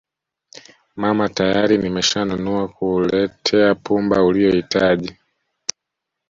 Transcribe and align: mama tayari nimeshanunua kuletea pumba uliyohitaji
mama 1.01 1.29
tayari 1.29 1.77
nimeshanunua 1.77 2.67
kuletea 2.67 3.75
pumba 3.75 4.23
uliyohitaji 4.23 5.17